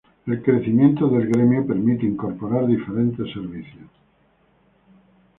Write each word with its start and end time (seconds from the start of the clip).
El 0.25 0.41
crecimiento 0.41 1.07
del 1.09 1.27
Gremio, 1.27 1.63
permite 1.63 2.07
incorporar 2.07 2.65
diferentes 2.65 3.31
servicios. 3.31 3.87